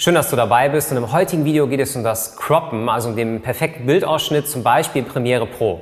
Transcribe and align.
Schön, 0.00 0.14
dass 0.14 0.30
du 0.30 0.36
dabei 0.36 0.68
bist 0.68 0.92
und 0.92 0.96
im 0.96 1.10
heutigen 1.10 1.44
Video 1.44 1.66
geht 1.66 1.80
es 1.80 1.96
um 1.96 2.04
das 2.04 2.36
Croppen, 2.36 2.88
also 2.88 3.08
um 3.08 3.16
den 3.16 3.42
perfekten 3.42 3.84
Bildausschnitt, 3.84 4.48
zum 4.48 4.62
Beispiel 4.62 5.02
Premiere 5.02 5.44
Pro. 5.44 5.80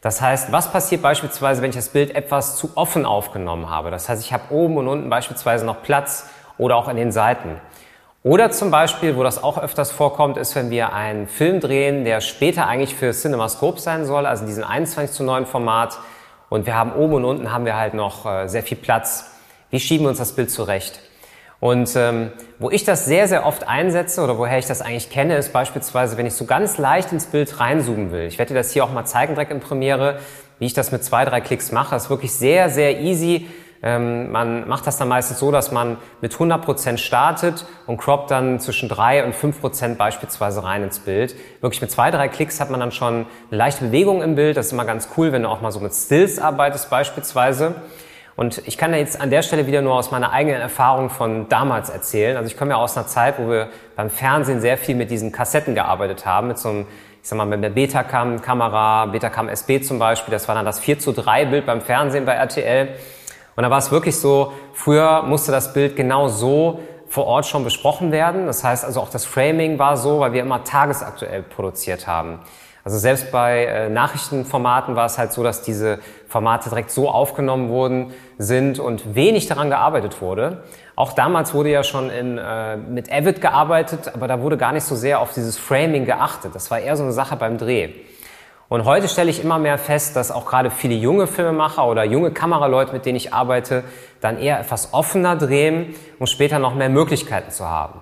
Das 0.00 0.22
heißt, 0.22 0.50
was 0.50 0.72
passiert 0.72 1.02
beispielsweise, 1.02 1.60
wenn 1.60 1.68
ich 1.68 1.76
das 1.76 1.90
Bild 1.90 2.14
etwas 2.14 2.56
zu 2.56 2.70
offen 2.74 3.04
aufgenommen 3.04 3.68
habe? 3.68 3.90
Das 3.90 4.08
heißt, 4.08 4.24
ich 4.24 4.32
habe 4.32 4.54
oben 4.54 4.78
und 4.78 4.88
unten 4.88 5.10
beispielsweise 5.10 5.66
noch 5.66 5.82
Platz 5.82 6.26
oder 6.56 6.74
auch 6.74 6.88
an 6.88 6.96
den 6.96 7.12
Seiten. 7.12 7.60
Oder 8.22 8.50
zum 8.50 8.70
Beispiel, 8.70 9.14
wo 9.14 9.22
das 9.22 9.44
auch 9.44 9.58
öfters 9.58 9.92
vorkommt, 9.92 10.38
ist, 10.38 10.56
wenn 10.56 10.70
wir 10.70 10.94
einen 10.94 11.28
Film 11.28 11.60
drehen, 11.60 12.06
der 12.06 12.22
später 12.22 12.66
eigentlich 12.66 12.94
für 12.94 13.12
CinemaScope 13.12 13.78
sein 13.78 14.06
soll, 14.06 14.24
also 14.24 14.44
in 14.44 14.46
diesem 14.46 14.64
21 14.64 15.14
zu 15.14 15.22
9 15.22 15.44
Format. 15.44 15.98
Und 16.48 16.64
wir 16.64 16.76
haben 16.76 16.94
oben 16.94 17.12
und 17.12 17.24
unten 17.26 17.52
haben 17.52 17.66
wir 17.66 17.76
halt 17.76 17.92
noch 17.92 18.24
äh, 18.24 18.48
sehr 18.48 18.62
viel 18.62 18.78
Platz. 18.78 19.32
Wie 19.68 19.80
schieben 19.80 20.06
wir 20.06 20.08
uns 20.08 20.18
das 20.18 20.32
Bild 20.32 20.50
zurecht? 20.50 21.02
Und 21.60 21.94
ähm, 21.94 22.32
wo 22.58 22.70
ich 22.70 22.84
das 22.84 23.04
sehr, 23.04 23.28
sehr 23.28 23.44
oft 23.44 23.68
einsetze 23.68 24.22
oder 24.22 24.38
woher 24.38 24.58
ich 24.58 24.66
das 24.66 24.80
eigentlich 24.80 25.10
kenne, 25.10 25.36
ist 25.36 25.52
beispielsweise, 25.52 26.16
wenn 26.16 26.24
ich 26.26 26.34
so 26.34 26.46
ganz 26.46 26.78
leicht 26.78 27.12
ins 27.12 27.26
Bild 27.26 27.60
reinzoomen 27.60 28.12
will. 28.12 28.26
Ich 28.26 28.38
werde 28.38 28.54
dir 28.54 28.60
das 28.60 28.72
hier 28.72 28.82
auch 28.82 28.92
mal 28.92 29.04
zeigen 29.04 29.34
direkt 29.34 29.52
in 29.52 29.60
Premiere, 29.60 30.18
wie 30.58 30.66
ich 30.66 30.72
das 30.72 30.90
mit 30.90 31.04
zwei, 31.04 31.24
drei 31.26 31.42
Klicks 31.42 31.70
mache. 31.70 31.90
Das 31.90 32.04
ist 32.04 32.10
wirklich 32.10 32.32
sehr, 32.32 32.70
sehr 32.70 33.00
easy. 33.00 33.46
Ähm, 33.82 34.30
man 34.30 34.68
macht 34.68 34.86
das 34.86 34.96
dann 34.96 35.08
meistens 35.08 35.38
so, 35.38 35.50
dass 35.50 35.70
man 35.70 35.98
mit 36.20 36.34
100% 36.34 36.98
startet 36.98 37.66
und 37.86 37.98
croppt 37.98 38.30
dann 38.30 38.58
zwischen 38.60 38.88
drei 38.88 39.24
und 39.24 39.34
fünf 39.34 39.60
Prozent 39.60 39.98
beispielsweise 39.98 40.62
rein 40.64 40.82
ins 40.82 40.98
Bild. 40.98 41.34
Wirklich 41.60 41.80
mit 41.80 41.90
zwei, 41.90 42.10
drei 42.10 42.28
Klicks 42.28 42.60
hat 42.60 42.70
man 42.70 42.80
dann 42.80 42.92
schon 42.92 43.26
eine 43.50 43.56
leichte 43.56 43.86
Bewegung 43.86 44.22
im 44.22 44.34
Bild. 44.34 44.56
Das 44.56 44.66
ist 44.66 44.72
immer 44.72 44.84
ganz 44.84 45.08
cool, 45.16 45.32
wenn 45.32 45.42
du 45.42 45.48
auch 45.48 45.60
mal 45.60 45.72
so 45.72 45.80
mit 45.80 45.92
Stills 45.92 46.38
arbeitest 46.38 46.90
beispielsweise. 46.90 47.74
Und 48.36 48.66
ich 48.66 48.78
kann 48.78 48.92
da 48.92 48.98
jetzt 48.98 49.20
an 49.20 49.30
der 49.30 49.42
Stelle 49.42 49.66
wieder 49.66 49.82
nur 49.82 49.94
aus 49.94 50.10
meiner 50.10 50.32
eigenen 50.32 50.60
Erfahrung 50.60 51.10
von 51.10 51.48
damals 51.48 51.90
erzählen. 51.90 52.36
Also 52.36 52.48
ich 52.48 52.56
komme 52.56 52.70
ja 52.70 52.76
aus 52.76 52.96
einer 52.96 53.06
Zeit, 53.06 53.38
wo 53.38 53.50
wir 53.50 53.68
beim 53.96 54.10
Fernsehen 54.10 54.60
sehr 54.60 54.78
viel 54.78 54.94
mit 54.94 55.10
diesen 55.10 55.32
Kassetten 55.32 55.74
gearbeitet 55.74 56.24
haben, 56.24 56.48
mit 56.48 56.58
so 56.58 56.68
einem, 56.68 56.86
ich 57.22 57.28
sag 57.28 57.36
mal, 57.36 57.46
mit 57.46 57.62
der 57.62 57.70
Betacam-Kamera, 57.70 59.06
Betacam 59.06 59.48
SB 59.48 59.82
zum 59.82 59.98
Beispiel. 59.98 60.32
Das 60.32 60.48
war 60.48 60.54
dann 60.54 60.64
das 60.64 60.80
4 60.80 60.98
zu 60.98 61.12
3 61.12 61.46
Bild 61.46 61.66
beim 61.66 61.80
Fernsehen 61.80 62.24
bei 62.24 62.32
RTL. 62.32 62.88
Und 63.56 63.62
da 63.62 63.70
war 63.70 63.78
es 63.78 63.90
wirklich 63.90 64.16
so, 64.16 64.52
früher 64.72 65.22
musste 65.22 65.52
das 65.52 65.72
Bild 65.72 65.96
genau 65.96 66.28
so 66.28 66.80
vor 67.08 67.26
Ort 67.26 67.44
schon 67.44 67.64
besprochen 67.64 68.12
werden. 68.12 68.46
Das 68.46 68.64
heißt 68.64 68.84
also 68.84 69.00
auch 69.00 69.10
das 69.10 69.26
Framing 69.26 69.78
war 69.78 69.96
so, 69.96 70.20
weil 70.20 70.32
wir 70.32 70.40
immer 70.40 70.64
tagesaktuell 70.64 71.42
produziert 71.42 72.06
haben. 72.06 72.38
Also 72.84 72.98
selbst 72.98 73.30
bei 73.30 73.64
äh, 73.64 73.88
Nachrichtenformaten 73.90 74.96
war 74.96 75.06
es 75.06 75.18
halt 75.18 75.32
so, 75.32 75.42
dass 75.42 75.62
diese 75.62 75.98
Formate 76.28 76.70
direkt 76.70 76.90
so 76.90 77.10
aufgenommen 77.10 77.68
wurden 77.68 78.12
sind 78.38 78.78
und 78.78 79.14
wenig 79.14 79.46
daran 79.46 79.68
gearbeitet 79.68 80.20
wurde. 80.22 80.62
Auch 80.96 81.12
damals 81.12 81.54
wurde 81.54 81.70
ja 81.70 81.82
schon 81.82 82.10
in, 82.10 82.38
äh, 82.38 82.76
mit 82.76 83.12
Avid 83.12 83.40
gearbeitet, 83.40 84.12
aber 84.14 84.28
da 84.28 84.40
wurde 84.40 84.56
gar 84.56 84.72
nicht 84.72 84.84
so 84.84 84.96
sehr 84.96 85.20
auf 85.20 85.32
dieses 85.32 85.58
Framing 85.58 86.04
geachtet. 86.04 86.54
Das 86.54 86.70
war 86.70 86.78
eher 86.78 86.96
so 86.96 87.02
eine 87.02 87.12
Sache 87.12 87.36
beim 87.36 87.58
Dreh. 87.58 87.90
Und 88.70 88.84
heute 88.84 89.08
stelle 89.08 89.30
ich 89.30 89.42
immer 89.42 89.58
mehr 89.58 89.78
fest, 89.78 90.14
dass 90.14 90.30
auch 90.30 90.46
gerade 90.46 90.70
viele 90.70 90.94
junge 90.94 91.26
Filmemacher 91.26 91.84
oder 91.86 92.04
junge 92.04 92.30
Kameraleute, 92.30 92.92
mit 92.92 93.04
denen 93.04 93.16
ich 93.16 93.34
arbeite, 93.34 93.82
dann 94.20 94.38
eher 94.38 94.60
etwas 94.60 94.94
offener 94.94 95.34
drehen, 95.34 95.96
um 96.20 96.26
später 96.26 96.60
noch 96.60 96.76
mehr 96.76 96.88
Möglichkeiten 96.88 97.50
zu 97.50 97.68
haben. 97.68 98.00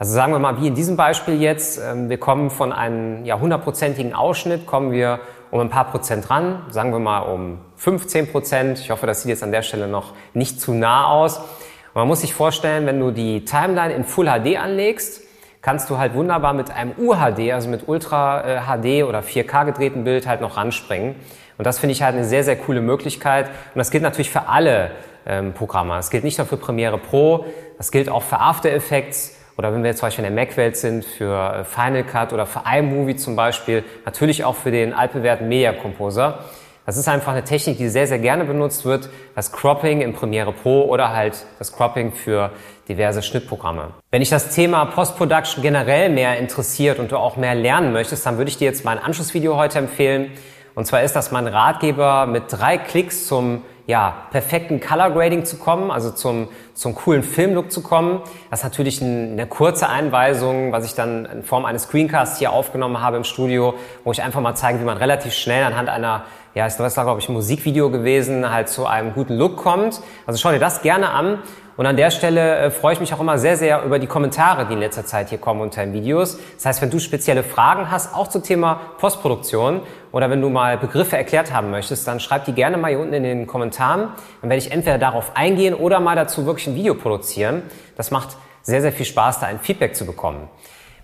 Also 0.00 0.14
sagen 0.14 0.32
wir 0.32 0.38
mal, 0.38 0.60
wie 0.60 0.68
in 0.68 0.76
diesem 0.76 0.96
Beispiel 0.96 1.42
jetzt, 1.42 1.80
ähm, 1.84 2.08
wir 2.08 2.18
kommen 2.18 2.50
von 2.50 2.72
einem 2.72 3.24
ja, 3.24 3.40
hundertprozentigen 3.40 4.14
Ausschnitt, 4.14 4.64
kommen 4.64 4.92
wir 4.92 5.18
um 5.50 5.58
ein 5.58 5.70
paar 5.70 5.90
Prozent 5.90 6.30
ran, 6.30 6.62
sagen 6.70 6.92
wir 6.92 7.00
mal 7.00 7.18
um 7.20 7.58
15 7.74 8.30
Prozent. 8.30 8.78
Ich 8.78 8.90
hoffe, 8.92 9.08
das 9.08 9.22
sieht 9.22 9.30
jetzt 9.30 9.42
an 9.42 9.50
der 9.50 9.62
Stelle 9.62 9.88
noch 9.88 10.12
nicht 10.34 10.60
zu 10.60 10.72
nah 10.72 11.08
aus. 11.08 11.38
Und 11.38 11.94
man 11.96 12.06
muss 12.06 12.20
sich 12.20 12.32
vorstellen, 12.32 12.86
wenn 12.86 13.00
du 13.00 13.10
die 13.10 13.44
Timeline 13.44 13.92
in 13.92 14.04
Full 14.04 14.26
HD 14.26 14.56
anlegst, 14.56 15.22
kannst 15.62 15.90
du 15.90 15.98
halt 15.98 16.14
wunderbar 16.14 16.52
mit 16.52 16.70
einem 16.70 16.92
UHD, 16.96 17.52
also 17.52 17.68
mit 17.68 17.88
Ultra 17.88 18.62
HD 18.66 19.02
oder 19.02 19.20
4K 19.20 19.64
gedrehten 19.64 20.04
Bild 20.04 20.28
halt 20.28 20.40
noch 20.40 20.56
ranspringen. 20.56 21.16
Und 21.56 21.66
das 21.66 21.80
finde 21.80 21.94
ich 21.94 22.02
halt 22.02 22.14
eine 22.14 22.24
sehr, 22.24 22.44
sehr 22.44 22.54
coole 22.54 22.80
Möglichkeit. 22.80 23.46
Und 23.48 23.78
das 23.78 23.90
gilt 23.90 24.04
natürlich 24.04 24.30
für 24.30 24.46
alle 24.46 24.92
ähm, 25.26 25.54
Programme. 25.54 25.94
Das 25.94 26.10
gilt 26.10 26.22
nicht 26.22 26.38
nur 26.38 26.46
für 26.46 26.56
Premiere 26.56 26.98
Pro, 26.98 27.46
das 27.78 27.90
gilt 27.90 28.08
auch 28.08 28.22
für 28.22 28.38
After 28.38 28.70
Effects 28.70 29.37
oder 29.58 29.74
wenn 29.74 29.82
wir 29.82 29.90
jetzt 29.90 29.98
zum 29.98 30.06
Beispiel 30.06 30.24
in 30.24 30.34
der 30.34 30.44
Mac-Welt 30.44 30.76
sind, 30.76 31.04
für 31.04 31.34
äh, 31.34 31.64
Final 31.64 32.04
Cut 32.04 32.32
oder 32.32 32.46
für 32.46 32.62
iMovie 32.64 33.16
zum 33.16 33.34
Beispiel, 33.34 33.82
natürlich 34.04 34.44
auch 34.44 34.54
für 34.54 34.70
den 34.70 34.94
altbewährten 34.94 35.48
Media 35.48 35.72
Composer. 35.72 36.44
Das 36.86 36.96
ist 36.96 37.08
einfach 37.08 37.32
eine 37.32 37.44
Technik, 37.44 37.76
die 37.76 37.88
sehr, 37.88 38.06
sehr 38.06 38.20
gerne 38.20 38.44
benutzt 38.44 38.86
wird. 38.86 39.10
Das 39.34 39.52
Cropping 39.52 40.00
in 40.00 40.14
Premiere 40.14 40.52
Pro 40.52 40.84
oder 40.84 41.12
halt 41.12 41.44
das 41.58 41.72
Cropping 41.72 42.12
für 42.12 42.50
diverse 42.88 43.20
Schnittprogramme. 43.20 43.90
Wenn 44.10 44.20
dich 44.20 44.30
das 44.30 44.54
Thema 44.54 44.86
Post-Production 44.86 45.60
generell 45.60 46.08
mehr 46.08 46.38
interessiert 46.38 46.98
und 47.00 47.12
du 47.12 47.18
auch 47.18 47.36
mehr 47.36 47.54
lernen 47.54 47.92
möchtest, 47.92 48.24
dann 48.24 48.38
würde 48.38 48.50
ich 48.50 48.56
dir 48.56 48.64
jetzt 48.64 48.84
mein 48.84 48.98
Anschlussvideo 48.98 49.56
heute 49.56 49.80
empfehlen. 49.80 50.30
Und 50.76 50.86
zwar 50.86 51.02
ist 51.02 51.14
das 51.14 51.32
mein 51.32 51.48
Ratgeber 51.48 52.26
mit 52.26 52.44
drei 52.48 52.78
Klicks 52.78 53.26
zum 53.26 53.64
ja, 53.88 54.26
perfekten 54.30 54.80
Color 54.80 55.12
Grading 55.12 55.46
zu 55.46 55.56
kommen, 55.56 55.90
also 55.90 56.10
zum, 56.10 56.48
zum 56.74 56.94
coolen 56.94 57.22
Filmlook 57.22 57.72
zu 57.72 57.82
kommen. 57.82 58.20
Das 58.50 58.60
ist 58.60 58.64
natürlich 58.64 59.00
ein, 59.00 59.32
eine 59.32 59.46
kurze 59.46 59.88
Einweisung, 59.88 60.72
was 60.72 60.84
ich 60.84 60.94
dann 60.94 61.24
in 61.24 61.42
Form 61.42 61.64
eines 61.64 61.84
Screencasts 61.84 62.38
hier 62.38 62.52
aufgenommen 62.52 63.00
habe 63.00 63.16
im 63.16 63.24
Studio, 63.24 63.74
wo 64.04 64.12
ich 64.12 64.22
einfach 64.22 64.42
mal 64.42 64.54
zeige, 64.54 64.78
wie 64.80 64.84
man 64.84 64.98
relativ 64.98 65.32
schnell 65.32 65.64
anhand 65.64 65.88
einer, 65.88 66.24
ja, 66.58 66.64
das 66.66 66.96
war 66.96 67.04
glaube 67.04 67.20
ich 67.20 67.28
ein 67.28 67.34
Musikvideo 67.34 67.88
gewesen, 67.88 68.50
halt 68.50 68.68
zu 68.68 68.84
einem 68.84 69.14
guten 69.14 69.36
Look 69.36 69.56
kommt. 69.56 70.00
Also 70.26 70.40
schau 70.40 70.50
dir 70.50 70.58
das 70.58 70.82
gerne 70.82 71.10
an 71.10 71.38
und 71.76 71.86
an 71.86 71.96
der 71.96 72.10
Stelle 72.10 72.56
äh, 72.56 72.70
freue 72.72 72.94
ich 72.94 73.00
mich 73.00 73.14
auch 73.14 73.20
immer 73.20 73.38
sehr, 73.38 73.56
sehr 73.56 73.84
über 73.84 74.00
die 74.00 74.08
Kommentare, 74.08 74.66
die 74.66 74.72
in 74.72 74.80
letzter 74.80 75.06
Zeit 75.06 75.28
hier 75.28 75.38
kommen 75.38 75.60
unter 75.60 75.84
den 75.84 75.92
Videos. 75.92 76.36
Das 76.56 76.66
heißt, 76.66 76.82
wenn 76.82 76.90
du 76.90 76.98
spezielle 76.98 77.44
Fragen 77.44 77.92
hast, 77.92 78.12
auch 78.12 78.26
zum 78.26 78.42
Thema 78.42 78.80
Postproduktion 78.98 79.82
oder 80.10 80.30
wenn 80.30 80.40
du 80.40 80.48
mal 80.48 80.78
Begriffe 80.78 81.16
erklärt 81.16 81.52
haben 81.52 81.70
möchtest, 81.70 82.08
dann 82.08 82.18
schreib 82.18 82.44
die 82.46 82.54
gerne 82.54 82.76
mal 82.76 82.88
hier 82.88 82.98
unten 82.98 83.14
in 83.14 83.22
den 83.22 83.46
Kommentaren. 83.46 84.08
Dann 84.40 84.50
werde 84.50 84.58
ich 84.58 84.72
entweder 84.72 84.98
darauf 84.98 85.36
eingehen 85.36 85.74
oder 85.74 86.00
mal 86.00 86.16
dazu 86.16 86.44
wirklich 86.44 86.66
ein 86.66 86.74
Video 86.74 86.96
produzieren. 86.96 87.62
Das 87.96 88.10
macht 88.10 88.36
sehr, 88.62 88.80
sehr 88.82 88.90
viel 88.90 89.06
Spaß, 89.06 89.38
da 89.38 89.46
ein 89.46 89.60
Feedback 89.60 89.94
zu 89.94 90.06
bekommen. 90.06 90.48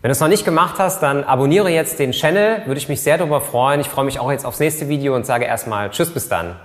Wenn 0.05 0.11
du 0.11 0.12
es 0.12 0.21
noch 0.21 0.29
nicht 0.29 0.45
gemacht 0.45 0.75
hast, 0.77 1.03
dann 1.03 1.25
abonniere 1.25 1.71
jetzt 1.71 1.99
den 1.99 2.12
Channel, 2.12 2.61
würde 2.67 2.77
ich 2.77 2.91
mich 2.91 3.01
sehr 3.01 3.17
darüber 3.17 3.41
freuen. 3.41 3.81
Ich 3.81 3.89
freue 3.89 4.05
mich 4.05 4.21
auch 4.21 4.31
jetzt 4.31 4.45
aufs 4.45 4.61
nächste 4.61 4.91
Video 4.91 5.17
und 5.17 5.25
sage 5.25 5.47
erstmal 5.47 5.89
Tschüss, 5.89 6.12
bis 6.12 6.29
dann. 6.29 6.56